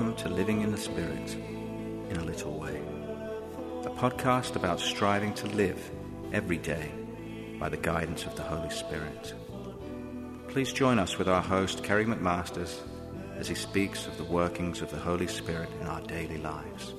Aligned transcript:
Welcome 0.00 0.16
to 0.16 0.34
Living 0.34 0.62
in 0.62 0.70
the 0.70 0.78
Spirit 0.78 1.34
in 2.08 2.16
a 2.16 2.24
Little 2.24 2.58
Way, 2.58 2.80
a 3.84 3.90
podcast 3.90 4.56
about 4.56 4.80
striving 4.80 5.34
to 5.34 5.46
live 5.48 5.90
every 6.32 6.56
day 6.56 6.90
by 7.58 7.68
the 7.68 7.76
guidance 7.76 8.24
of 8.24 8.34
the 8.34 8.42
Holy 8.42 8.70
Spirit. 8.70 9.34
Please 10.48 10.72
join 10.72 10.98
us 10.98 11.18
with 11.18 11.28
our 11.28 11.42
host, 11.42 11.84
Kerry 11.84 12.06
McMasters, 12.06 12.78
as 13.36 13.46
he 13.46 13.54
speaks 13.54 14.06
of 14.06 14.16
the 14.16 14.24
workings 14.24 14.80
of 14.80 14.90
the 14.90 14.96
Holy 14.96 15.26
Spirit 15.26 15.68
in 15.82 15.86
our 15.86 16.00
daily 16.00 16.38
lives. 16.38 16.94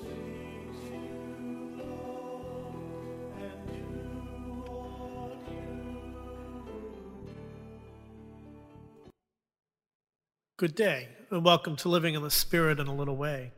Good 10.62 10.76
day, 10.76 11.08
and 11.32 11.44
welcome 11.44 11.76
to 11.78 11.90
Living 11.90 12.14
in 12.14 12.22
the 12.22 12.30
Spirit 12.30 12.80
in 12.80 12.86
a 12.86 12.94
Little 12.94 13.18
Way. 13.18 13.52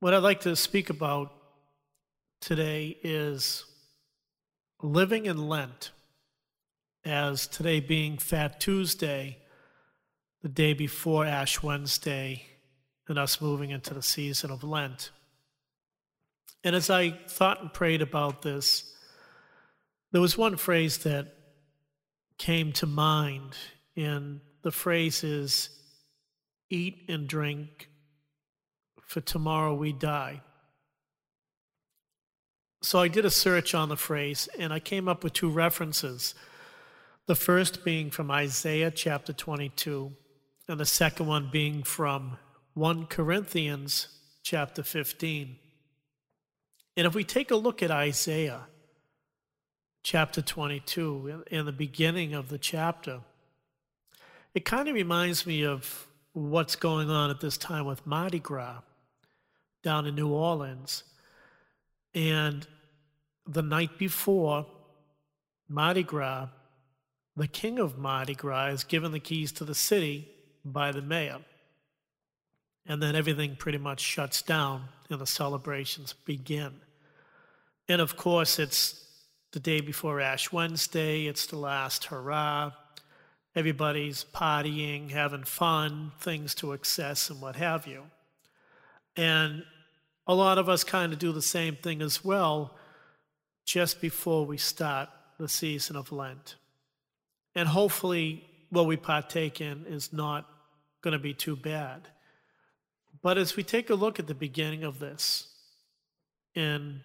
What 0.00 0.14
I'd 0.14 0.22
like 0.22 0.40
to 0.40 0.56
speak 0.56 0.88
about 0.88 1.34
today 2.40 2.96
is 3.02 3.66
living 4.80 5.26
in 5.26 5.50
Lent, 5.50 5.90
as 7.04 7.46
today 7.46 7.78
being 7.78 8.16
Fat 8.16 8.58
Tuesday, 8.58 9.36
the 10.40 10.48
day 10.48 10.72
before 10.72 11.26
Ash 11.26 11.62
Wednesday, 11.62 12.46
and 13.08 13.18
us 13.18 13.42
moving 13.42 13.68
into 13.68 13.92
the 13.92 14.00
season 14.00 14.50
of 14.50 14.64
Lent. 14.64 15.10
And 16.64 16.74
as 16.74 16.88
I 16.88 17.10
thought 17.28 17.60
and 17.60 17.70
prayed 17.70 18.00
about 18.00 18.40
this, 18.40 18.96
there 20.12 20.22
was 20.22 20.38
one 20.38 20.56
phrase 20.56 20.96
that 21.00 21.34
came 22.38 22.72
to 22.72 22.86
mind 22.86 23.54
and 23.96 24.40
the 24.62 24.70
phrase 24.70 25.24
is 25.24 25.70
eat 26.70 27.04
and 27.08 27.28
drink, 27.28 27.88
for 29.02 29.20
tomorrow 29.20 29.74
we 29.74 29.92
die. 29.92 30.42
So 32.82 33.00
I 33.00 33.08
did 33.08 33.24
a 33.24 33.30
search 33.30 33.74
on 33.74 33.88
the 33.88 33.96
phrase 33.96 34.48
and 34.58 34.72
I 34.72 34.78
came 34.78 35.08
up 35.08 35.24
with 35.24 35.32
two 35.32 35.50
references. 35.50 36.34
The 37.26 37.34
first 37.34 37.84
being 37.84 38.10
from 38.10 38.30
Isaiah 38.30 38.90
chapter 38.90 39.32
22, 39.32 40.12
and 40.68 40.80
the 40.80 40.86
second 40.86 41.26
one 41.26 41.48
being 41.50 41.82
from 41.82 42.38
1 42.74 43.06
Corinthians 43.06 44.08
chapter 44.42 44.82
15. 44.82 45.56
And 46.96 47.06
if 47.06 47.14
we 47.14 47.24
take 47.24 47.50
a 47.50 47.56
look 47.56 47.82
at 47.82 47.90
Isaiah 47.90 48.68
chapter 50.02 50.40
22, 50.40 51.44
in 51.50 51.66
the 51.66 51.72
beginning 51.72 52.34
of 52.34 52.48
the 52.48 52.58
chapter, 52.58 53.20
it 54.56 54.64
kind 54.64 54.88
of 54.88 54.94
reminds 54.94 55.46
me 55.46 55.66
of 55.66 56.06
what's 56.32 56.76
going 56.76 57.10
on 57.10 57.28
at 57.28 57.40
this 57.40 57.58
time 57.58 57.84
with 57.84 58.06
Mardi 58.06 58.38
Gras 58.38 58.80
down 59.82 60.06
in 60.06 60.14
New 60.14 60.28
Orleans. 60.28 61.04
And 62.14 62.66
the 63.46 63.60
night 63.60 63.98
before 63.98 64.64
Mardi 65.68 66.02
Gras, 66.02 66.48
the 67.36 67.46
king 67.46 67.78
of 67.78 67.98
Mardi 67.98 68.34
Gras 68.34 68.68
is 68.68 68.82
given 68.82 69.12
the 69.12 69.20
keys 69.20 69.52
to 69.52 69.64
the 69.66 69.74
city 69.74 70.26
by 70.64 70.90
the 70.90 71.02
mayor. 71.02 71.40
And 72.86 73.02
then 73.02 73.14
everything 73.14 73.56
pretty 73.56 73.78
much 73.78 74.00
shuts 74.00 74.40
down 74.40 74.84
and 75.10 75.20
the 75.20 75.26
celebrations 75.26 76.14
begin. 76.24 76.80
And 77.90 78.00
of 78.00 78.16
course, 78.16 78.58
it's 78.58 79.04
the 79.52 79.60
day 79.60 79.82
before 79.82 80.18
Ash 80.18 80.50
Wednesday, 80.50 81.26
it's 81.26 81.44
the 81.44 81.58
last 81.58 82.06
hurrah 82.06 82.72
everybody's 83.56 84.26
partying, 84.34 85.10
having 85.10 85.42
fun, 85.42 86.12
things 86.20 86.54
to 86.54 86.72
excess, 86.72 87.30
and 87.30 87.40
what 87.40 87.56
have 87.56 87.86
you. 87.86 88.02
And 89.16 89.64
a 90.26 90.34
lot 90.34 90.58
of 90.58 90.68
us 90.68 90.84
kind 90.84 91.12
of 91.14 91.18
do 91.18 91.32
the 91.32 91.40
same 91.40 91.74
thing 91.74 92.02
as 92.02 92.22
well 92.22 92.76
just 93.64 94.00
before 94.00 94.44
we 94.44 94.58
start 94.58 95.08
the 95.38 95.48
season 95.48 95.96
of 95.96 96.12
Lent. 96.12 96.56
And 97.54 97.66
hopefully, 97.66 98.44
what 98.68 98.86
we 98.86 98.98
partake 98.98 99.62
in 99.62 99.86
is 99.86 100.12
not 100.12 100.46
going 101.00 101.12
to 101.12 101.18
be 101.18 101.32
too 101.32 101.56
bad. 101.56 102.08
But 103.22 103.38
as 103.38 103.56
we 103.56 103.62
take 103.62 103.88
a 103.88 103.94
look 103.94 104.18
at 104.18 104.26
the 104.26 104.34
beginning 104.34 104.84
of 104.84 104.98
this 104.98 105.48
in 106.54 107.00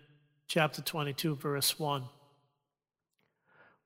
chapter 0.48 0.82
22, 0.82 1.36
verse 1.36 1.80
1, 1.80 2.04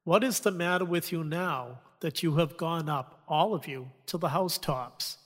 what 0.03 0.23
is 0.23 0.39
the 0.39 0.51
matter 0.51 0.85
with 0.85 1.11
you 1.11 1.23
now 1.23 1.79
that 2.05 2.21
you 2.21 2.35
have 2.35 2.55
gone 2.55 2.87
up, 2.87 3.23
all 3.27 3.55
of 3.55 3.67
you, 3.67 3.89
to 4.05 4.15
the 4.15 4.29
housetops? 4.29 5.17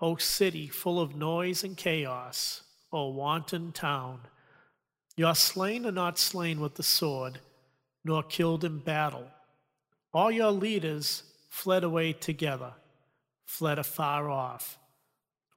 O 0.00 0.14
city 0.14 0.68
full 0.68 1.00
of 1.00 1.16
noise 1.16 1.64
and 1.64 1.76
chaos, 1.76 2.62
O 2.92 3.08
wanton 3.08 3.72
town, 3.72 4.20
your 5.16 5.34
slain 5.34 5.84
are 5.84 5.90
not 5.90 6.20
slain 6.20 6.60
with 6.60 6.76
the 6.76 6.82
sword, 6.84 7.40
nor 8.04 8.22
killed 8.22 8.62
in 8.62 8.78
battle. 8.78 9.26
All 10.14 10.30
your 10.30 10.52
leaders 10.52 11.24
fled 11.50 11.82
away 11.82 12.12
together, 12.12 12.74
fled 13.44 13.80
afar 13.80 14.30
off. 14.30 14.78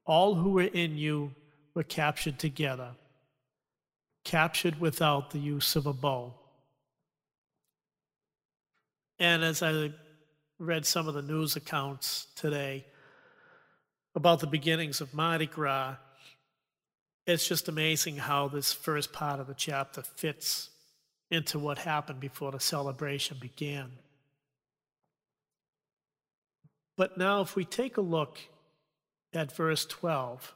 All 0.04 0.34
who 0.34 0.50
were 0.50 0.64
in 0.64 0.98
you 0.98 1.36
were 1.76 1.84
captured 1.84 2.40
together, 2.40 2.94
captured 4.24 4.80
without 4.80 5.30
the 5.30 5.38
use 5.38 5.76
of 5.76 5.86
a 5.86 5.94
bow. 5.94 6.34
And 9.20 9.44
as 9.44 9.62
I 9.62 9.92
read 10.58 10.86
some 10.86 11.08
of 11.08 11.14
the 11.14 11.22
news 11.22 11.56
accounts 11.56 12.28
today 12.36 12.86
about 14.16 14.40
the 14.40 14.48
beginnings 14.48 15.02
of 15.02 15.14
Mardi 15.14 15.48
Gras, 15.48 15.96
it's 17.28 17.48
just 17.48 17.68
amazing 17.68 18.18
how 18.18 18.48
this 18.48 18.72
first 18.72 19.12
part 19.12 19.40
of 19.40 19.48
the 19.48 19.54
chapter 19.54 20.02
fits 20.02 20.70
into 21.30 21.60
what 21.60 21.80
happened 21.80 22.20
before 22.20 22.52
the 22.52 22.60
celebration 22.60 23.38
began. 23.42 23.92
But 26.96 27.18
now, 27.18 27.42
if 27.42 27.58
we 27.58 27.66
take 27.66 27.98
a 27.98 28.02
look 28.02 28.40
at 29.34 29.54
verse 29.54 29.86
12, 29.86 30.56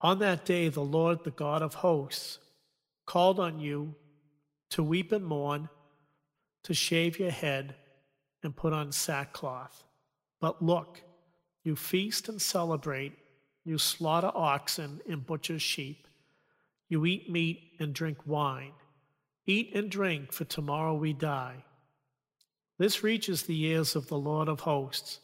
on 0.00 0.18
that 0.18 0.44
day 0.44 0.68
the 0.68 0.80
Lord, 0.80 1.22
the 1.22 1.30
God 1.30 1.62
of 1.62 1.74
hosts, 1.74 2.38
called 3.06 3.38
on 3.38 3.60
you 3.60 3.94
to 4.70 4.82
weep 4.82 5.12
and 5.12 5.24
mourn 5.24 5.68
to 6.64 6.74
shave 6.74 7.20
your 7.20 7.30
head 7.30 7.76
and 8.42 8.56
put 8.56 8.72
on 8.72 8.92
sackcloth. 8.92 9.84
But 10.40 10.62
look, 10.62 11.02
you 11.62 11.76
feast 11.76 12.28
and 12.28 12.40
celebrate, 12.40 13.12
you 13.64 13.78
slaughter 13.78 14.32
oxen 14.34 15.00
and 15.08 15.26
butcher 15.26 15.58
sheep, 15.58 16.08
you 16.88 17.06
eat 17.06 17.30
meat 17.30 17.72
and 17.78 17.94
drink 17.94 18.18
wine. 18.26 18.72
Eat 19.46 19.72
and 19.74 19.90
drink, 19.90 20.32
for 20.32 20.44
tomorrow 20.44 20.94
we 20.94 21.12
die. 21.12 21.64
This 22.78 23.02
reaches 23.02 23.42
the 23.42 23.62
ears 23.64 23.96
of 23.96 24.08
the 24.08 24.18
Lord 24.18 24.48
of 24.48 24.60
hosts. 24.60 25.20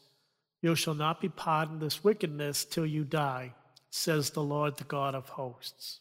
You 0.61 0.75
shall 0.75 0.95
not 0.95 1.21
be 1.21 1.29
pardoned 1.29 1.81
this 1.81 2.03
wickedness 2.03 2.65
till 2.65 2.85
you 2.85 3.03
die, 3.03 3.53
says 3.89 4.31
the 4.31 4.43
Lord, 4.43 4.77
the 4.77 4.85
God 4.85 5.13
of 5.13 5.29
hosts. 5.29 5.99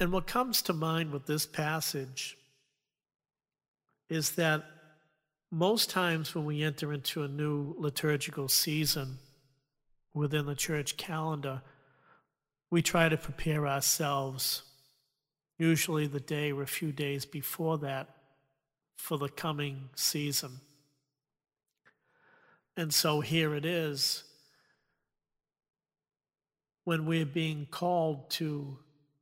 And 0.00 0.12
what 0.12 0.26
comes 0.26 0.62
to 0.62 0.72
mind 0.72 1.12
with 1.12 1.26
this 1.26 1.44
passage 1.44 2.37
is 4.08 4.32
that 4.32 4.64
most 5.50 5.90
times 5.90 6.34
when 6.34 6.44
we 6.44 6.62
enter 6.62 6.92
into 6.92 7.22
a 7.22 7.28
new 7.28 7.74
liturgical 7.78 8.48
season 8.48 9.18
within 10.14 10.46
the 10.46 10.54
church 10.54 10.96
calendar, 10.96 11.62
we 12.70 12.82
try 12.82 13.08
to 13.08 13.16
prepare 13.16 13.66
ourselves, 13.66 14.62
usually 15.58 16.06
the 16.06 16.20
day 16.20 16.52
or 16.52 16.62
a 16.62 16.66
few 16.66 16.92
days 16.92 17.24
before 17.24 17.78
that, 17.78 18.08
for 18.96 19.16
the 19.16 19.28
coming 19.28 19.88
season. 19.94 20.60
And 22.76 22.92
so 22.92 23.20
here 23.20 23.54
it 23.54 23.64
is 23.64 24.24
when 26.84 27.06
we're 27.06 27.26
being 27.26 27.66
called 27.70 28.30
to 28.30 28.78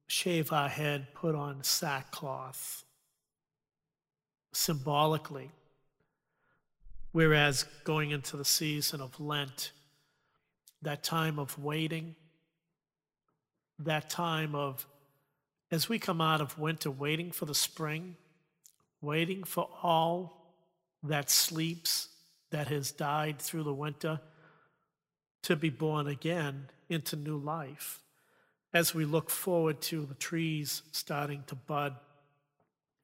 shave 0.06 0.52
our 0.52 0.68
head, 0.68 1.08
put 1.14 1.34
on 1.34 1.62
sackcloth, 1.62 2.84
symbolically. 4.56 5.50
Whereas 7.12 7.64
going 7.84 8.10
into 8.10 8.36
the 8.36 8.44
season 8.44 9.00
of 9.00 9.20
Lent, 9.20 9.72
that 10.82 11.04
time 11.04 11.38
of 11.38 11.58
waiting, 11.58 12.14
that 13.78 14.08
time 14.08 14.54
of, 14.54 14.86
as 15.70 15.88
we 15.88 15.98
come 15.98 16.20
out 16.20 16.40
of 16.40 16.58
winter, 16.58 16.90
waiting 16.90 17.30
for 17.32 17.44
the 17.44 17.54
spring, 17.54 18.16
waiting 19.00 19.44
for 19.44 19.68
all 19.82 20.54
that 21.02 21.30
sleeps, 21.30 22.08
that 22.50 22.68
has 22.68 22.90
died 22.92 23.38
through 23.38 23.64
the 23.64 23.74
winter, 23.74 24.20
to 25.42 25.54
be 25.54 25.68
born 25.70 26.06
again 26.06 26.68
into 26.88 27.14
new 27.14 27.36
life. 27.36 28.00
As 28.72 28.94
we 28.94 29.04
look 29.04 29.30
forward 29.30 29.80
to 29.82 30.06
the 30.06 30.14
trees 30.14 30.82
starting 30.92 31.44
to 31.46 31.54
bud 31.54 31.96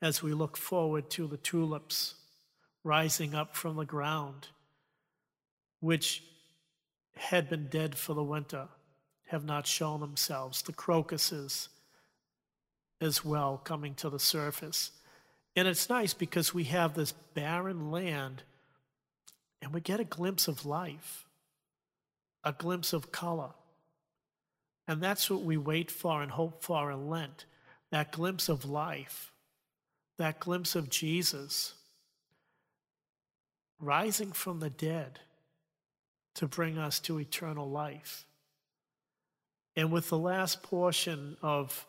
as 0.02 0.22
we 0.22 0.34
look 0.34 0.56
forward 0.56 1.08
to 1.08 1.26
the 1.26 1.36
tulips 1.38 2.14
rising 2.84 3.34
up 3.34 3.54
from 3.54 3.76
the 3.76 3.84
ground, 3.84 4.48
which 5.80 6.22
had 7.16 7.48
been 7.48 7.68
dead 7.68 7.94
for 7.94 8.12
the 8.12 8.22
winter, 8.22 8.68
have 9.28 9.44
not 9.44 9.66
shown 9.66 10.00
themselves. 10.00 10.62
The 10.62 10.72
crocuses 10.72 11.68
as 13.00 13.24
well 13.24 13.60
coming 13.62 13.94
to 13.94 14.10
the 14.10 14.18
surface. 14.18 14.90
And 15.54 15.68
it's 15.68 15.88
nice 15.88 16.14
because 16.14 16.52
we 16.52 16.64
have 16.64 16.94
this 16.94 17.12
barren 17.34 17.90
land 17.90 18.42
and 19.60 19.72
we 19.72 19.80
get 19.80 20.00
a 20.00 20.04
glimpse 20.04 20.48
of 20.48 20.66
life, 20.66 21.26
a 22.42 22.52
glimpse 22.52 22.92
of 22.92 23.12
color. 23.12 23.50
And 24.88 25.00
that's 25.00 25.30
what 25.30 25.42
we 25.42 25.56
wait 25.56 25.90
for 25.90 26.22
and 26.22 26.32
hope 26.32 26.62
for 26.64 26.90
in 26.90 27.08
Lent 27.08 27.44
that 27.90 28.10
glimpse 28.10 28.48
of 28.48 28.64
life, 28.64 29.31
that 30.22 30.38
glimpse 30.38 30.76
of 30.76 30.88
Jesus 30.88 31.74
rising 33.80 34.30
from 34.30 34.60
the 34.60 34.70
dead 34.70 35.18
to 36.36 36.46
bring 36.46 36.78
us 36.78 37.00
to 37.00 37.18
eternal 37.18 37.68
life. 37.68 38.24
And 39.74 39.90
with 39.90 40.10
the 40.10 40.18
last 40.18 40.62
portion 40.62 41.36
of 41.42 41.88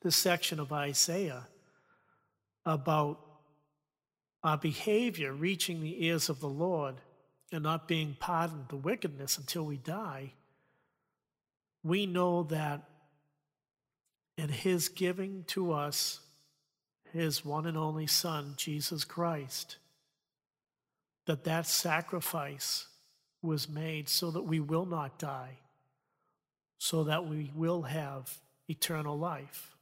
this 0.00 0.16
section 0.16 0.60
of 0.60 0.72
Isaiah 0.72 1.46
about 2.64 3.20
our 4.42 4.56
behavior 4.56 5.34
reaching 5.34 5.82
the 5.82 6.06
ears 6.06 6.30
of 6.30 6.40
the 6.40 6.48
Lord 6.48 6.94
and 7.52 7.62
not 7.62 7.86
being 7.86 8.16
pardoned 8.18 8.68
the 8.70 8.76
wickedness 8.76 9.36
until 9.36 9.64
we 9.64 9.76
die, 9.76 10.32
we 11.84 12.06
know 12.06 12.44
that 12.44 12.84
in 14.38 14.48
His 14.48 14.88
giving 14.88 15.44
to 15.48 15.72
us 15.72 16.20
His 17.12 17.44
one 17.44 17.66
and 17.66 17.76
only 17.76 18.06
Son, 18.06 18.54
Jesus 18.56 19.04
Christ, 19.04 19.76
that 21.26 21.44
that 21.44 21.66
sacrifice 21.66 22.86
was 23.42 23.68
made 23.68 24.08
so 24.08 24.30
that 24.30 24.42
we 24.42 24.60
will 24.60 24.86
not 24.86 25.18
die, 25.18 25.58
so 26.78 27.04
that 27.04 27.26
we 27.26 27.50
will 27.54 27.82
have 27.82 28.38
eternal 28.68 29.18
life. 29.18 29.74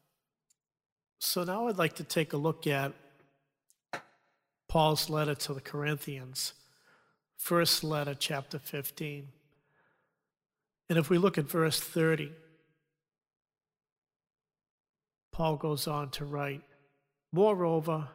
So 1.19 1.44
now 1.44 1.69
I'd 1.69 1.79
like 1.79 1.97
to 1.97 2.05
take 2.05 2.32
a 2.32 2.38
look 2.38 2.67
at 2.67 2.93
Paul's 4.69 5.11
letter 5.11 5.35
to 5.35 5.55
the 5.55 5.61
Corinthians, 5.61 6.55
first 7.37 7.85
letter, 7.85 8.15
chapter 8.15 8.59
15. 8.59 9.29
And 10.88 10.99
if 10.99 11.11
we 11.11 11.19
look 11.19 11.38
at 11.38 11.44
verse 11.44 11.79
30, 11.79 12.33
Paul 15.31 15.56
goes 15.56 15.87
on 15.87 16.11
to 16.11 16.25
write, 16.25 16.62
Moreover, 17.32 18.09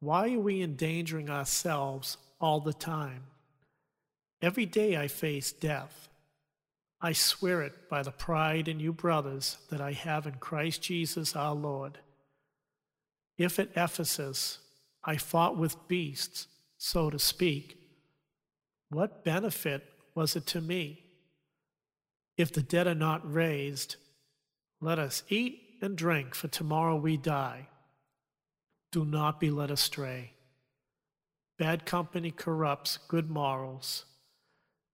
why 0.00 0.34
are 0.34 0.40
we 0.40 0.62
endangering 0.62 1.30
ourselves 1.30 2.16
all 2.40 2.60
the 2.60 2.72
time? 2.72 3.24
Every 4.42 4.66
day 4.66 4.96
I 4.96 5.08
face 5.08 5.52
death. 5.52 6.08
I 7.00 7.12
swear 7.12 7.62
it 7.62 7.88
by 7.88 8.02
the 8.02 8.10
pride 8.10 8.68
in 8.68 8.80
you, 8.80 8.92
brothers, 8.92 9.58
that 9.70 9.80
I 9.80 9.92
have 9.92 10.26
in 10.26 10.34
Christ 10.34 10.82
Jesus 10.82 11.36
our 11.36 11.54
Lord. 11.54 11.98
If 13.38 13.58
at 13.58 13.70
Ephesus 13.76 14.58
I 15.04 15.16
fought 15.16 15.56
with 15.56 15.88
beasts, 15.88 16.46
so 16.78 17.10
to 17.10 17.18
speak, 17.18 17.78
what 18.90 19.24
benefit 19.24 19.84
was 20.14 20.36
it 20.36 20.46
to 20.48 20.60
me? 20.60 21.04
If 22.36 22.52
the 22.52 22.62
dead 22.62 22.86
are 22.86 22.94
not 22.94 23.30
raised, 23.30 23.96
let 24.80 24.98
us 24.98 25.22
eat 25.28 25.78
and 25.80 25.96
drink, 25.96 26.34
for 26.34 26.48
tomorrow 26.48 26.96
we 26.96 27.16
die. 27.16 27.68
Do 28.92 29.04
not 29.04 29.40
be 29.40 29.50
led 29.50 29.70
astray. 29.70 30.32
Bad 31.58 31.86
company 31.86 32.30
corrupts 32.30 32.98
good 33.08 33.30
morals. 33.30 34.04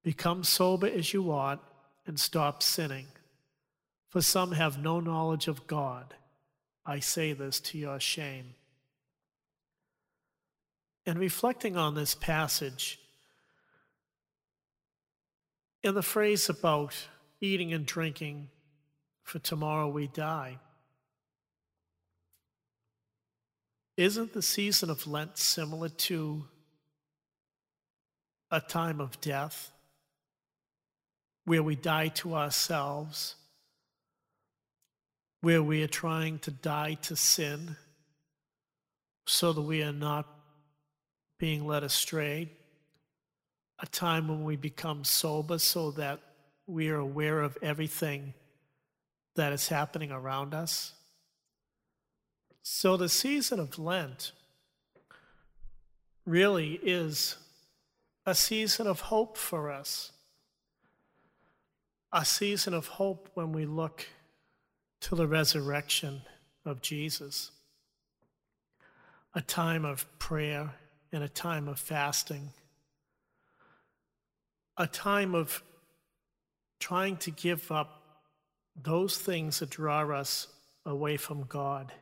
Become 0.02 0.44
sober 0.44 0.86
as 0.86 1.12
you 1.12 1.30
ought 1.30 1.62
and 2.06 2.18
stop 2.18 2.62
sinning. 2.62 3.06
For 4.08 4.20
some 4.20 4.52
have 4.52 4.82
no 4.82 5.00
knowledge 5.00 5.48
of 5.48 5.66
God. 5.66 6.14
I 6.84 6.98
say 6.98 7.32
this 7.32 7.60
to 7.60 7.78
your 7.78 8.00
shame. 8.00 8.54
And 11.06 11.18
reflecting 11.18 11.76
on 11.76 11.94
this 11.94 12.14
passage, 12.14 12.98
in 15.82 15.94
the 15.94 16.02
phrase 16.02 16.48
about 16.48 16.94
eating 17.40 17.72
and 17.72 17.84
drinking, 17.84 18.48
for 19.22 19.38
tomorrow 19.38 19.88
we 19.88 20.06
die, 20.06 20.58
isn't 23.96 24.32
the 24.32 24.42
season 24.42 24.90
of 24.90 25.06
Lent 25.06 25.38
similar 25.38 25.88
to 25.88 26.44
a 28.50 28.60
time 28.60 29.00
of 29.00 29.20
death 29.20 29.70
where 31.44 31.62
we 31.62 31.76
die 31.76 32.08
to 32.08 32.34
ourselves? 32.34 33.36
where 35.42 35.62
we 35.62 35.82
are 35.82 35.88
trying 35.88 36.38
to 36.38 36.50
die 36.50 36.94
to 36.94 37.16
sin 37.16 37.76
so 39.26 39.52
that 39.52 39.60
we 39.60 39.82
are 39.82 39.92
not 39.92 40.26
being 41.38 41.66
led 41.66 41.82
astray, 41.82 42.48
a 43.80 43.86
time 43.86 44.28
when 44.28 44.44
we 44.44 44.54
become 44.54 45.04
sober 45.04 45.58
so 45.58 45.90
that 45.90 46.20
we 46.68 46.88
are 46.88 46.98
aware 46.98 47.40
of 47.40 47.58
everything 47.60 48.32
that 49.34 49.52
is 49.52 49.66
happening 49.66 50.12
around 50.12 50.54
us. 50.54 50.92
So 52.62 52.96
the 52.96 53.08
season 53.08 53.58
of 53.58 53.78
Lent 53.78 54.32
really 56.24 56.78
is 56.82 57.36
a 58.24 58.34
season 58.34 58.86
of 58.86 59.00
hope 59.00 59.36
for 59.36 59.70
us, 59.70 60.12
a 62.12 62.24
season 62.24 62.72
of 62.72 62.86
hope 62.86 63.30
when 63.34 63.52
we 63.52 63.66
look 63.66 64.06
to 65.00 65.16
the 65.16 65.26
resurrection 65.26 66.22
of 66.64 66.80
Jesus. 66.80 67.50
A 69.34 69.40
time 69.40 69.84
of 69.84 70.06
prayer 70.18 70.74
and 71.10 71.24
a 71.24 71.28
time 71.28 71.66
of 71.66 71.80
fasting. 71.80 72.50
A 74.76 74.86
time 74.86 75.34
of 75.34 75.62
trying 76.78 77.16
to 77.16 77.30
give 77.30 77.72
up 77.72 78.02
those 78.80 79.18
things 79.18 79.58
that 79.58 79.70
draw 79.70 80.08
us 80.10 80.46
away 80.86 81.16
from 81.16 81.44
God. 81.44 81.92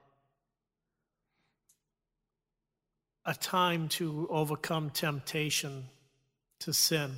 A 3.25 3.35
time 3.35 3.89
to 3.91 4.27
overcome 4.31 4.91
temptation 4.91 5.85
to 6.61 6.73
sin. 6.73 7.17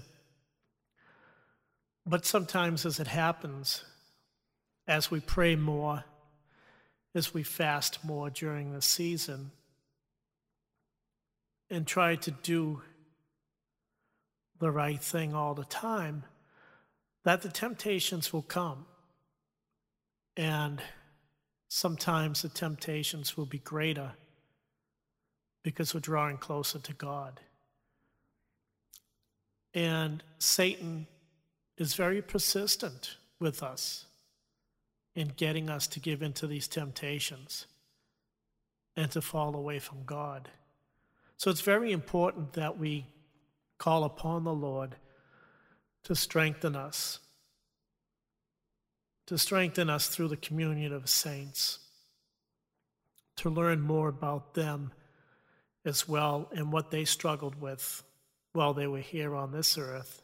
But 2.04 2.26
sometimes, 2.26 2.84
as 2.84 2.98
it 2.98 3.06
happens, 3.06 3.84
as 4.86 5.10
we 5.10 5.20
pray 5.20 5.54
more, 5.54 6.04
as 7.14 7.32
we 7.32 7.42
fast 7.42 8.04
more 8.04 8.30
during 8.30 8.72
the 8.72 8.82
season, 8.82 9.52
and 11.70 11.86
try 11.86 12.16
to 12.16 12.30
do 12.30 12.82
the 14.58 14.70
right 14.70 15.02
thing 15.02 15.34
all 15.34 15.54
the 15.54 15.64
time, 15.64 16.24
that 17.24 17.42
the 17.42 17.48
temptations 17.48 18.32
will 18.32 18.42
come. 18.42 18.86
And 20.36 20.82
sometimes 21.68 22.42
the 22.42 22.48
temptations 22.48 23.36
will 23.36 23.46
be 23.46 23.58
greater 23.58 24.12
because 25.62 25.94
we're 25.94 26.00
drawing 26.00 26.36
closer 26.36 26.78
to 26.78 26.92
God. 26.92 27.40
And 29.74 30.22
Satan 30.38 31.06
is 31.78 31.94
very 31.94 32.20
persistent 32.20 33.16
with 33.38 33.62
us 33.62 34.06
in 35.14 35.32
getting 35.36 35.68
us 35.68 35.86
to 35.88 36.00
give 36.00 36.22
into 36.22 36.46
these 36.46 36.68
temptations 36.68 37.66
and 38.96 39.10
to 39.10 39.22
fall 39.22 39.54
away 39.54 39.78
from 39.78 40.04
God. 40.04 40.48
So 41.36 41.50
it's 41.50 41.60
very 41.60 41.92
important 41.92 42.52
that 42.54 42.78
we 42.78 43.06
call 43.78 44.04
upon 44.04 44.44
the 44.44 44.54
Lord 44.54 44.96
to 46.04 46.14
strengthen 46.14 46.76
us, 46.76 47.18
to 49.26 49.38
strengthen 49.38 49.88
us 49.88 50.08
through 50.08 50.28
the 50.28 50.36
communion 50.36 50.92
of 50.92 51.08
saints, 51.08 51.78
to 53.36 53.50
learn 53.50 53.80
more 53.80 54.08
about 54.08 54.54
them 54.54 54.92
as 55.84 56.08
well 56.08 56.48
and 56.52 56.72
what 56.72 56.90
they 56.90 57.04
struggled 57.04 57.60
with 57.60 58.02
while 58.52 58.74
they 58.74 58.86
were 58.86 58.98
here 58.98 59.34
on 59.34 59.52
this 59.52 59.78
earth, 59.78 60.22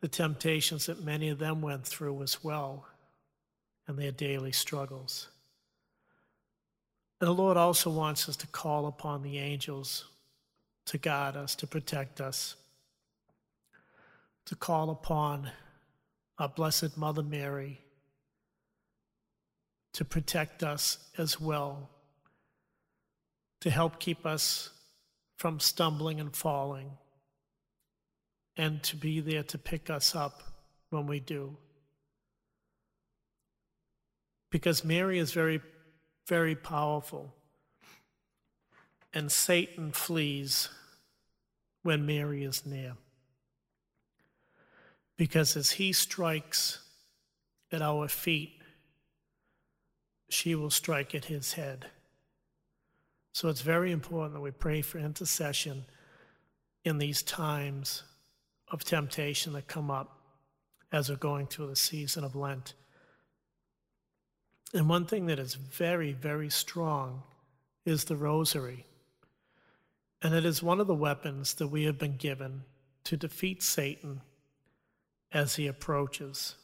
the 0.00 0.08
temptations 0.08 0.86
that 0.86 1.04
many 1.04 1.28
of 1.28 1.38
them 1.38 1.60
went 1.60 1.86
through 1.86 2.22
as 2.22 2.42
well 2.42 2.86
and 3.86 3.98
their 3.98 4.12
daily 4.12 4.52
struggles. 4.52 5.28
And 7.20 7.28
the 7.28 7.34
Lord 7.34 7.56
also 7.56 7.90
wants 7.90 8.28
us 8.28 8.36
to 8.36 8.46
call 8.46 8.86
upon 8.86 9.22
the 9.22 9.38
angels 9.38 10.04
to 10.86 10.98
guide 10.98 11.36
us, 11.36 11.54
to 11.56 11.66
protect 11.66 12.20
us, 12.20 12.56
to 14.44 14.54
call 14.54 14.90
upon 14.90 15.50
our 16.38 16.48
Blessed 16.48 16.96
Mother 16.96 17.22
Mary 17.22 17.80
to 19.96 20.04
protect 20.04 20.62
us 20.62 20.98
as 21.16 21.40
well, 21.40 21.88
to 23.60 23.70
help 23.70 23.98
keep 23.98 24.26
us 24.26 24.70
from 25.36 25.60
stumbling 25.60 26.20
and 26.20 26.34
falling, 26.34 26.92
and 28.56 28.82
to 28.82 28.96
be 28.96 29.20
there 29.20 29.42
to 29.42 29.58
pick 29.58 29.90
us 29.90 30.14
up 30.14 30.42
when 30.90 31.06
we 31.06 31.20
do. 31.20 31.56
Because 34.50 34.84
Mary 34.84 35.18
is 35.18 35.32
very, 35.32 35.60
very 36.26 36.54
powerful, 36.54 37.34
and 39.12 39.30
Satan 39.30 39.92
flees 39.92 40.68
when 41.82 42.06
Mary 42.06 42.44
is 42.44 42.64
near. 42.64 42.96
Because 45.16 45.56
as 45.56 45.72
he 45.72 45.92
strikes 45.92 46.80
at 47.72 47.82
our 47.82 48.08
feet, 48.08 48.60
she 50.28 50.54
will 50.54 50.70
strike 50.70 51.14
at 51.14 51.26
his 51.26 51.54
head. 51.54 51.86
So 53.36 53.50
it's 53.50 53.60
very 53.60 53.92
important 53.92 54.32
that 54.32 54.40
we 54.40 54.50
pray 54.50 54.80
for 54.80 54.96
intercession 54.96 55.84
in 56.84 56.96
these 56.96 57.22
times 57.22 58.02
of 58.68 58.82
temptation 58.82 59.52
that 59.52 59.68
come 59.68 59.90
up 59.90 60.18
as 60.90 61.10
we're 61.10 61.16
going 61.16 61.46
through 61.46 61.66
the 61.66 61.76
season 61.76 62.24
of 62.24 62.34
Lent. 62.34 62.72
And 64.72 64.88
one 64.88 65.04
thing 65.04 65.26
that 65.26 65.38
is 65.38 65.52
very, 65.52 66.14
very 66.14 66.48
strong 66.48 67.24
is 67.84 68.04
the 68.04 68.16
rosary. 68.16 68.86
And 70.22 70.34
it 70.34 70.46
is 70.46 70.62
one 70.62 70.80
of 70.80 70.86
the 70.86 70.94
weapons 70.94 71.52
that 71.56 71.68
we 71.68 71.84
have 71.84 71.98
been 71.98 72.16
given 72.16 72.62
to 73.04 73.18
defeat 73.18 73.62
Satan 73.62 74.22
as 75.30 75.56
he 75.56 75.66
approaches 75.66 76.54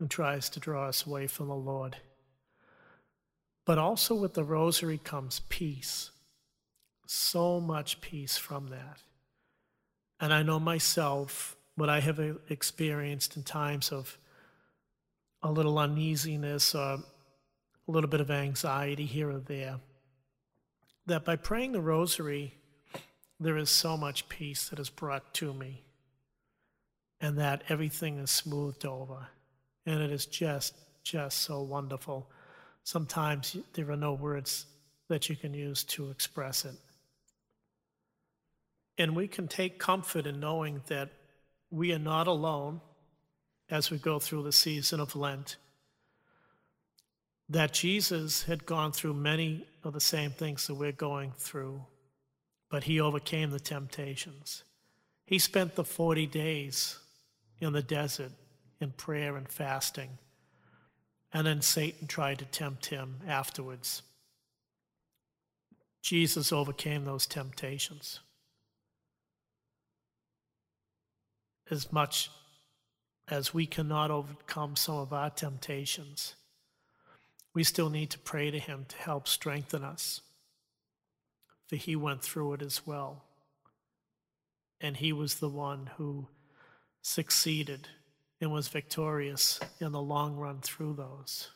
and 0.00 0.10
tries 0.10 0.48
to 0.48 0.58
draw 0.58 0.88
us 0.88 1.06
away 1.06 1.28
from 1.28 1.46
the 1.46 1.54
Lord. 1.54 1.98
But 3.64 3.78
also 3.78 4.14
with 4.14 4.34
the 4.34 4.44
rosary 4.44 4.98
comes 4.98 5.40
peace. 5.48 6.10
So 7.06 7.60
much 7.60 8.00
peace 8.00 8.36
from 8.36 8.68
that. 8.68 8.98
And 10.20 10.32
I 10.32 10.42
know 10.42 10.58
myself 10.58 11.56
what 11.74 11.88
I 11.88 12.00
have 12.00 12.18
uh, 12.18 12.34
experienced 12.48 13.36
in 13.36 13.42
times 13.42 13.90
of 13.90 14.18
a 15.42 15.50
little 15.50 15.78
uneasiness 15.78 16.74
or 16.74 16.94
a 16.94 17.02
little 17.90 18.10
bit 18.10 18.20
of 18.20 18.30
anxiety 18.30 19.06
here 19.06 19.30
or 19.30 19.38
there. 19.38 19.80
That 21.06 21.24
by 21.24 21.36
praying 21.36 21.72
the 21.72 21.80
rosary, 21.80 22.54
there 23.40 23.56
is 23.56 23.70
so 23.70 23.96
much 23.96 24.28
peace 24.28 24.68
that 24.68 24.78
is 24.78 24.88
brought 24.88 25.34
to 25.34 25.52
me, 25.52 25.82
and 27.20 27.36
that 27.38 27.64
everything 27.68 28.18
is 28.18 28.30
smoothed 28.30 28.86
over. 28.86 29.26
And 29.84 30.00
it 30.00 30.12
is 30.12 30.26
just, 30.26 30.76
just 31.02 31.38
so 31.38 31.60
wonderful 31.62 32.30
sometimes 32.84 33.56
there 33.74 33.90
are 33.90 33.96
no 33.96 34.14
words 34.14 34.66
that 35.08 35.28
you 35.28 35.36
can 35.36 35.54
use 35.54 35.84
to 35.84 36.10
express 36.10 36.64
it. 36.64 36.74
And 38.98 39.16
we 39.16 39.28
can 39.28 39.48
take 39.48 39.78
comfort 39.78 40.26
in 40.26 40.40
knowing 40.40 40.82
that 40.88 41.10
we 41.70 41.92
are 41.92 41.98
not 41.98 42.26
alone 42.26 42.80
as 43.70 43.90
we 43.90 43.98
go 43.98 44.18
through 44.18 44.42
the 44.42 44.52
season 44.52 45.00
of 45.00 45.16
Lent. 45.16 45.56
That 47.48 47.72
Jesus 47.72 48.44
had 48.44 48.66
gone 48.66 48.92
through 48.92 49.14
many 49.14 49.66
of 49.82 49.92
the 49.92 50.00
same 50.00 50.30
things 50.30 50.66
that 50.66 50.74
we're 50.74 50.92
going 50.92 51.32
through, 51.36 51.84
but 52.70 52.84
he 52.84 53.00
overcame 53.00 53.50
the 53.50 53.60
temptations. 53.60 54.64
He 55.26 55.38
spent 55.38 55.74
the 55.74 55.84
40 55.84 56.26
days 56.26 56.98
in 57.60 57.72
the 57.72 57.82
desert 57.82 58.32
in 58.80 58.90
prayer 58.90 59.36
and 59.36 59.48
fasting. 59.48 60.18
And 61.32 61.46
then 61.46 61.62
Satan 61.62 62.06
tried 62.06 62.38
to 62.40 62.44
tempt 62.44 62.86
him 62.86 63.20
afterwards. 63.26 64.02
Jesus 66.02 66.52
overcame 66.52 67.04
those 67.04 67.26
temptations. 67.26 68.20
As 71.70 71.92
much 71.92 72.30
as 73.28 73.54
we 73.54 73.66
cannot 73.66 74.10
overcome 74.10 74.76
some 74.76 74.96
of 74.96 75.12
our 75.12 75.30
temptations, 75.30 76.34
we 77.54 77.64
still 77.64 77.90
need 77.90 78.10
to 78.10 78.18
pray 78.18 78.50
to 78.50 78.58
Him 78.58 78.86
to 78.88 78.96
help 78.96 79.28
strengthen 79.28 79.84
us. 79.84 80.20
For 81.68 81.76
He 81.76 81.96
went 81.96 82.22
through 82.22 82.54
it 82.54 82.62
as 82.62 82.86
well. 82.86 83.24
And 84.80 84.96
He 84.96 85.12
was 85.12 85.36
the 85.36 85.48
one 85.48 85.90
who 85.96 86.28
succeeded 87.00 87.88
and 88.42 88.50
was 88.50 88.66
victorious 88.66 89.60
in 89.80 89.92
the 89.92 90.02
long 90.02 90.36
run 90.36 90.58
through 90.60 90.94
those. 90.94 91.48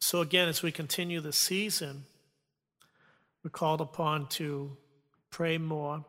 So, 0.00 0.22
again, 0.22 0.48
as 0.48 0.62
we 0.62 0.72
continue 0.72 1.20
the 1.20 1.34
season, 1.34 2.04
we're 3.44 3.50
called 3.50 3.82
upon 3.82 4.28
to 4.28 4.74
pray 5.30 5.58
more, 5.58 6.06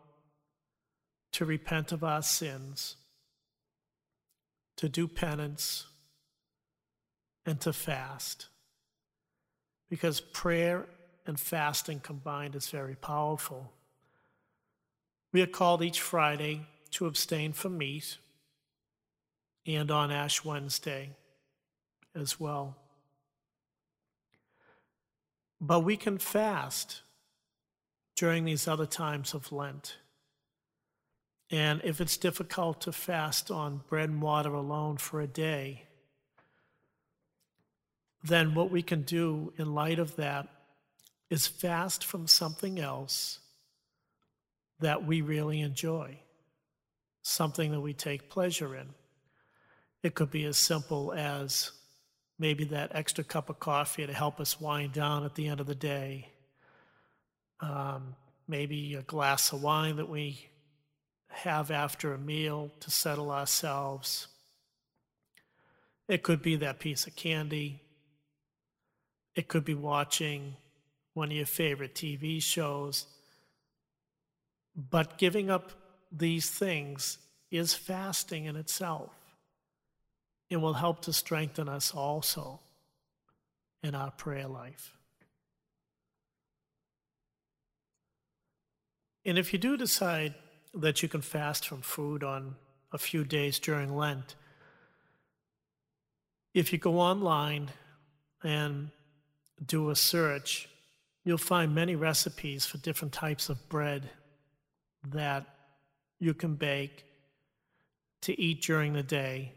to 1.34 1.44
repent 1.44 1.92
of 1.92 2.02
our 2.02 2.22
sins, 2.22 2.96
to 4.78 4.88
do 4.88 5.06
penance, 5.06 5.86
and 7.46 7.60
to 7.60 7.74
fast. 7.74 8.48
Because 9.90 10.22
prayer 10.22 10.86
and 11.28 11.38
fasting 11.38 12.00
combined 12.00 12.56
is 12.56 12.70
very 12.70 12.96
powerful. 12.96 13.74
We 15.34 15.42
are 15.42 15.48
called 15.48 15.84
each 15.84 16.00
Friday 16.00 16.68
to 16.94 17.08
abstain 17.08 17.54
from 17.54 17.78
meat 17.78 18.18
and 19.66 19.90
on 19.90 20.12
Ash 20.12 20.44
Wednesday 20.44 21.12
as 22.16 22.40
well. 22.40 22.76
But 25.60 25.82
we 25.82 25.98
can 25.98 26.18
fast 26.18 27.02
during 28.16 28.46
these 28.46 28.68
other 28.68 28.86
times 28.86 29.34
of 29.34 29.52
Lent. 29.52 29.98
And 31.50 31.82
if 31.84 32.02
it's 32.02 32.18
difficult 32.18 32.82
to 32.82 32.92
fast 32.92 33.50
on 33.50 33.82
bread 33.88 34.10
and 34.10 34.22
water 34.22 34.54
alone 34.54 34.98
for 34.98 35.22
a 35.22 35.28
day, 35.28 35.84
then 38.24 38.56
what 38.56 38.72
we 38.72 38.82
can 38.82 39.02
do 39.02 39.54
in 39.58 39.74
light 39.74 40.00
of 40.00 40.16
that 40.18 40.48
is 41.30 41.48
fast 41.48 42.04
from 42.04 42.28
something 42.28 42.80
else 42.80 43.40
that 44.80 45.06
we 45.06 45.22
really 45.22 45.62
enjoy 45.62 46.20
something 47.24 47.72
that 47.72 47.82
we 47.82 47.94
take 47.94 48.30
pleasure 48.30 48.76
in. 48.76 48.90
It 50.04 50.14
could 50.14 50.30
be 50.30 50.44
as 50.44 50.58
simple 50.58 51.14
as 51.14 51.72
maybe 52.38 52.66
that 52.66 52.92
extra 52.94 53.24
cup 53.24 53.50
of 53.50 53.60
coffee 53.60 54.06
to 54.06 54.14
help 54.14 54.40
us 54.40 54.60
wind 54.60 54.92
down 54.92 55.24
at 55.24 55.34
the 55.36 55.48
end 55.48 55.60
of 55.60 55.66
the 55.66 55.76
day. 55.76 56.30
Um, 57.62 58.16
maybe 58.48 58.96
a 58.96 59.02
glass 59.02 59.54
of 59.54 59.64
wine 59.64 59.96
that 59.96 60.10
we 60.10 60.50
have 61.30 61.72
after 61.72 62.14
a 62.14 62.18
meal 62.18 62.70
to 62.82 62.92
settle 62.92 63.32
ourselves. 63.32 64.28
It 66.10 66.22
could 66.22 66.42
be 66.42 66.58
that 66.58 66.80
piece 66.80 67.08
of 67.08 67.16
candy. 67.16 67.82
It 69.36 69.48
could 69.48 69.64
be 69.64 69.74
watching 69.74 70.56
one 71.14 71.30
of 71.30 71.38
your 71.38 71.46
favorite 71.46 71.96
TV 71.96 72.42
shows. 72.42 73.06
But 74.76 75.18
giving 75.18 75.50
up 75.50 75.72
these 76.14 76.50
things 76.50 77.18
is 77.50 77.74
fasting 77.74 78.46
in 78.46 78.56
itself 78.56 79.12
and 80.50 80.62
will 80.62 80.74
help 80.74 81.02
to 81.02 81.12
strengthen 81.12 81.68
us 81.68 81.92
also 81.92 82.60
in 83.82 83.96
our 83.96 84.12
prayer 84.12 84.48
life. 84.48 84.94
And 89.26 89.38
if 89.38 89.54
you 89.54 89.60
do 89.60 89.78
decide 89.78 90.36
that 90.74 91.02
you 91.02 91.10
can 91.10 91.22
fast 91.22 91.68
from 91.68 91.82
food 91.82 92.24
on 92.24 92.56
a 92.92 92.98
few 92.98 93.24
days 93.24 93.58
during 93.58 93.96
Lent, 93.96 94.36
if 96.54 96.72
you 96.72 96.78
go 96.78 97.00
online 97.00 97.72
and 98.44 98.90
do 99.66 99.90
a 99.90 99.96
search, 99.96 100.70
you'll 101.24 101.38
find 101.38 101.74
many 101.74 101.96
recipes 101.96 102.66
for 102.66 102.78
different 102.78 103.14
types 103.14 103.50
of 103.50 103.70
bread 103.70 104.10
that 105.10 105.46
you 106.24 106.34
can 106.34 106.56
bake 106.56 107.04
to 108.22 108.40
eat 108.40 108.62
during 108.62 108.94
the 108.94 109.04
day 109.04 109.52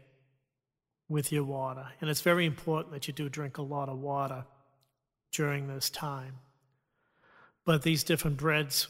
with 1.07 1.31
your 1.31 1.45
water. 1.45 1.87
And 2.01 2.09
it's 2.09 2.21
very 2.21 2.45
important 2.45 2.93
that 2.93 3.07
you 3.07 3.13
do 3.13 3.29
drink 3.29 3.57
a 3.57 3.61
lot 3.61 3.87
of 3.87 3.99
water 3.99 4.43
during 5.31 5.67
this 5.67 5.89
time. 5.89 6.33
But 7.63 7.83
these 7.83 8.03
different 8.03 8.35
breads 8.35 8.87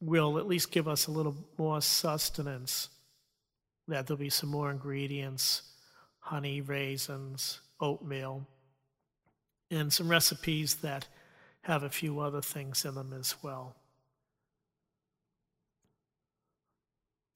will 0.00 0.36
at 0.36 0.48
least 0.48 0.72
give 0.72 0.88
us 0.88 1.06
a 1.06 1.12
little 1.12 1.36
more 1.56 1.80
sustenance, 1.80 2.88
that 3.86 4.06
there'll 4.06 4.18
be 4.18 4.30
some 4.30 4.50
more 4.50 4.70
ingredients 4.70 5.62
honey, 6.24 6.60
raisins, 6.60 7.60
oatmeal, 7.80 8.46
and 9.72 9.92
some 9.92 10.08
recipes 10.08 10.76
that 10.76 11.08
have 11.62 11.82
a 11.82 11.90
few 11.90 12.20
other 12.20 12.40
things 12.40 12.84
in 12.84 12.94
them 12.94 13.12
as 13.12 13.34
well. 13.42 13.74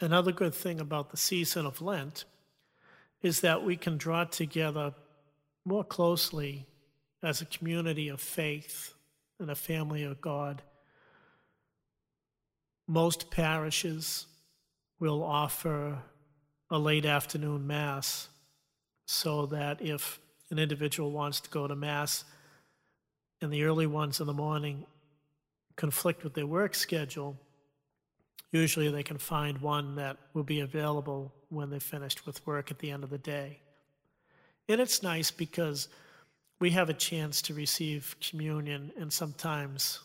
Another 0.01 0.33
good 0.33 0.55
thing 0.55 0.79
about 0.79 1.11
the 1.11 1.17
season 1.17 1.65
of 1.65 1.81
Lent 1.81 2.25
is 3.23 3.41
that 3.41 3.65
we 3.65 3.77
can 3.77 3.97
draw 3.97 4.25
together 4.25 4.93
more 5.65 5.85
closely 5.85 6.67
as 7.23 7.41
a 7.41 7.47
community 7.47 8.09
of 8.09 8.21
faith 8.21 8.95
and 9.41 9.51
a 9.51 9.55
family 9.55 10.03
of 10.03 10.21
God. 10.21 10.63
Most 12.87 13.31
parishes 13.31 14.27
will 15.01 15.23
offer 15.23 15.99
a 16.71 16.79
late 16.79 17.07
afternoon 17.07 17.67
Mass 17.67 18.29
so 19.07 19.47
that 19.47 19.81
if 19.81 20.21
an 20.51 20.59
individual 20.59 21.11
wants 21.11 21.41
to 21.41 21.51
go 21.51 21.67
to 21.67 21.75
Mass 21.75 22.25
and 23.41 23.53
the 23.53 23.65
early 23.65 23.87
ones 23.87 24.21
in 24.21 24.27
the 24.27 24.33
morning 24.33 24.85
conflict 25.77 26.23
with 26.23 26.35
their 26.35 26.47
work 26.47 26.75
schedule, 26.75 27.39
usually 28.61 28.91
they 28.91 29.03
can 29.03 29.19
find 29.19 29.59
one 29.59 29.97
that 29.97 30.17
will 30.35 30.43
be 30.43 30.61
available 30.61 31.33
when 31.49 31.71
they're 31.71 31.81
finished 31.81 32.27
with 32.27 32.47
work 32.47 32.71
at 32.71 32.79
the 32.79 32.91
end 32.91 33.05
of 33.05 33.11
the 33.11 33.19
day. 33.19 33.61
And 34.69 34.81
it's 34.81 35.03
nice 35.03 35.31
because 35.31 35.89
we 36.59 36.71
have 36.71 36.89
a 36.89 36.95
chance 36.95 37.43
to 37.43 37.55
receive 37.55 38.17
communion 38.21 38.93
and 38.99 39.13
sometimes 39.13 40.01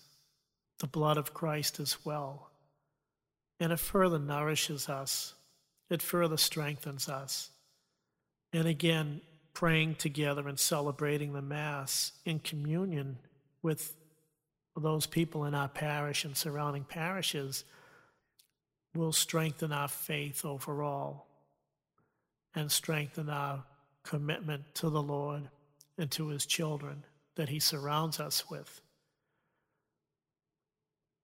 the 0.79 0.87
blood 0.87 1.17
of 1.17 1.33
Christ 1.33 1.79
as 1.79 2.05
well. 2.05 2.51
And 3.59 3.71
it 3.71 3.79
further 3.79 4.19
nourishes 4.19 4.89
us, 4.89 5.33
it 5.89 6.01
further 6.01 6.37
strengthens 6.37 7.07
us. 7.07 7.51
And 8.53 8.67
again, 8.67 9.21
praying 9.53 9.95
together 9.95 10.47
and 10.47 10.59
celebrating 10.59 11.33
the 11.33 11.41
Mass 11.41 12.11
in 12.25 12.39
communion 12.39 13.17
with 13.61 13.95
those 14.75 15.05
people 15.05 15.45
in 15.45 15.53
our 15.53 15.67
parish 15.67 16.25
and 16.25 16.35
surrounding 16.35 16.83
parishes 16.83 17.63
will 18.93 19.13
strengthen 19.13 19.71
our 19.71 19.87
faith 19.87 20.43
overall 20.45 21.25
and 22.53 22.71
strengthen 22.71 23.29
our 23.29 23.63
commitment 24.03 24.63
to 24.75 24.89
the 24.89 25.01
Lord 25.01 25.43
and 25.97 26.11
to 26.11 26.27
his 26.27 26.45
children 26.45 27.05
that 27.35 27.49
he 27.49 27.59
surrounds 27.59 28.19
us 28.19 28.49
with. 28.49 28.81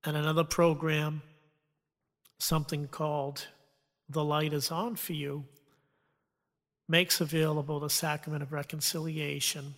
And 0.03 0.15
another 0.15 0.43
program, 0.43 1.21
something 2.39 2.88
called 2.88 3.47
The 4.09 4.24
Light 4.24 4.53
is 4.53 4.71
On 4.71 4.95
for 4.95 5.13
You, 5.13 5.45
makes 6.88 7.19
available 7.19 7.81
the 7.81 7.89
sacrament 7.89 8.43
of 8.43 8.53
reconciliation 8.53 9.75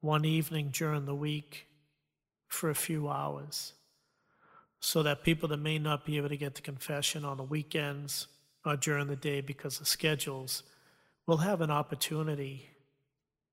one 0.00 0.24
evening 0.24 0.68
during 0.72 1.06
the 1.06 1.14
week 1.14 1.66
for 2.46 2.70
a 2.70 2.74
few 2.74 3.08
hours 3.08 3.72
so 4.84 5.02
that 5.02 5.24
people 5.24 5.48
that 5.48 5.56
may 5.56 5.78
not 5.78 6.04
be 6.04 6.18
able 6.18 6.28
to 6.28 6.36
get 6.36 6.54
to 6.54 6.60
confession 6.60 7.24
on 7.24 7.38
the 7.38 7.42
weekends 7.42 8.26
or 8.66 8.76
during 8.76 9.06
the 9.06 9.16
day 9.16 9.40
because 9.40 9.80
of 9.80 9.88
schedules 9.88 10.62
will 11.26 11.38
have 11.38 11.62
an 11.62 11.70
opportunity 11.70 12.68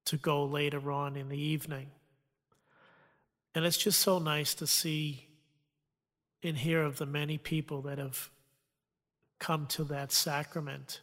to 0.04 0.18
go 0.18 0.44
later 0.44 0.92
on 0.92 1.16
in 1.16 1.30
the 1.30 1.42
evening. 1.42 1.88
And 3.56 3.64
it's 3.64 3.78
just 3.78 4.02
so 4.02 4.20
nice 4.20 4.54
to 4.56 4.68
see 4.68 5.30
and 6.44 6.58
hear 6.58 6.84
of 6.84 6.98
the 6.98 7.06
many 7.06 7.38
people 7.38 7.82
that 7.84 7.98
have 7.98 8.30
come 9.40 9.68
to 9.68 9.86
that 9.86 10.12
sacrament. 10.12 11.00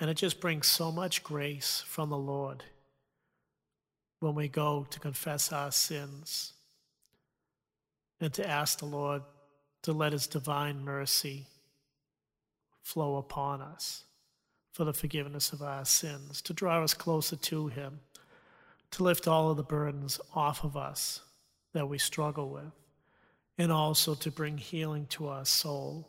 And 0.00 0.10
it 0.10 0.16
just 0.16 0.40
brings 0.40 0.66
so 0.66 0.90
much 0.90 1.22
grace 1.22 1.84
from 1.86 2.10
the 2.10 2.18
Lord 2.18 2.64
when 4.18 4.34
we 4.34 4.48
go 4.48 4.84
to 4.90 4.98
confess 4.98 5.52
our 5.52 5.70
sins 5.70 6.54
and 8.22 8.32
to 8.34 8.48
ask 8.48 8.78
the 8.78 8.86
Lord 8.86 9.22
to 9.82 9.92
let 9.92 10.12
His 10.12 10.26
divine 10.26 10.84
mercy 10.84 11.46
flow 12.80 13.16
upon 13.16 13.60
us 13.60 14.04
for 14.72 14.84
the 14.84 14.92
forgiveness 14.92 15.52
of 15.52 15.60
our 15.60 15.84
sins, 15.84 16.40
to 16.42 16.54
draw 16.54 16.82
us 16.82 16.94
closer 16.94 17.36
to 17.36 17.66
Him, 17.66 18.00
to 18.92 19.02
lift 19.02 19.26
all 19.26 19.50
of 19.50 19.56
the 19.56 19.62
burdens 19.62 20.20
off 20.34 20.64
of 20.64 20.76
us 20.76 21.20
that 21.74 21.88
we 21.88 21.98
struggle 21.98 22.48
with, 22.48 22.72
and 23.58 23.72
also 23.72 24.14
to 24.14 24.30
bring 24.30 24.56
healing 24.56 25.06
to 25.06 25.28
our 25.28 25.44
soul, 25.44 26.08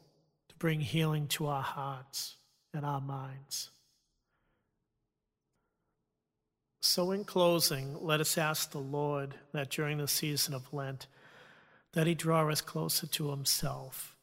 to 0.50 0.56
bring 0.56 0.80
healing 0.80 1.28
to 1.28 1.48
our 1.48 1.62
hearts 1.64 2.36
and 2.74 2.86
our 2.86 3.02
minds. 3.02 3.70
So, 6.80 7.12
in 7.12 7.24
closing, 7.24 7.98
let 8.02 8.20
us 8.20 8.38
ask 8.38 8.72
the 8.72 8.78
Lord 8.78 9.36
that 9.54 9.70
during 9.70 9.98
the 9.98 10.08
season 10.08 10.54
of 10.54 10.74
Lent, 10.74 11.08
that 11.94 12.08
He 12.08 12.16
draw 12.16 12.50
us 12.50 12.62
closer 12.62 13.08
to 13.08 13.32
Himself, 13.32 14.16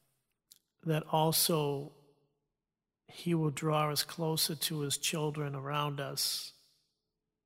that 0.85 1.05
also 1.11 1.93
He 3.07 3.35
will 3.35 3.51
draw 3.51 3.91
us 3.91 4.05
closer 4.05 4.55
to 4.55 4.81
His 4.81 4.99
children 4.99 5.55
around 5.55 6.01
us 6.01 6.53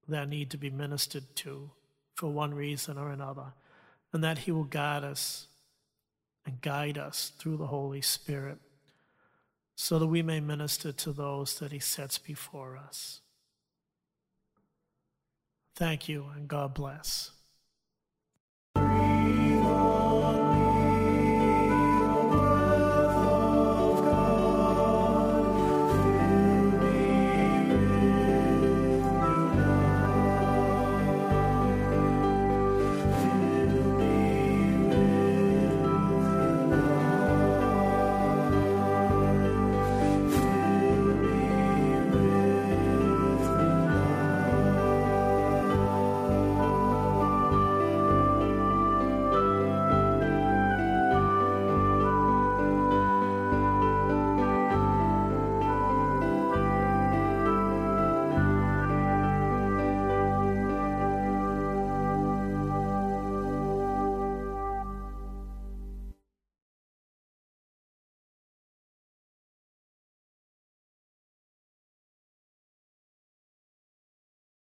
that 0.08 0.28
need 0.28 0.50
to 0.50 0.58
be 0.58 0.70
ministered 0.70 1.34
to 1.36 1.70
for 2.14 2.28
one 2.28 2.54
reason 2.54 2.98
or 2.98 3.10
another, 3.10 3.54
and 4.12 4.22
that 4.22 4.38
He 4.38 4.52
will 4.52 4.64
guide 4.64 5.04
us 5.04 5.46
and 6.46 6.60
guide 6.60 6.98
us 6.98 7.32
through 7.38 7.56
the 7.56 7.66
Holy 7.66 8.02
Spirit 8.02 8.58
so 9.76 9.98
that 9.98 10.06
we 10.06 10.22
may 10.22 10.40
minister 10.40 10.92
to 10.92 11.12
those 11.12 11.58
that 11.58 11.72
He 11.72 11.78
sets 11.78 12.18
before 12.18 12.76
us. 12.76 13.20
Thank 15.74 16.08
you, 16.08 16.26
and 16.36 16.46
God 16.46 16.74
bless. 16.74 17.32